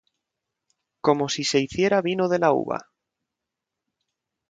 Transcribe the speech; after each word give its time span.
Como 1.01 1.29
si 1.29 1.43
se 1.43 1.59
hiciera 1.59 2.01
vino 2.01 2.27
de 2.27 2.39
la 2.39 2.53
uva. 2.53 2.87